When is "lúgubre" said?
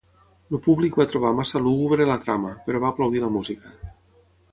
1.65-2.07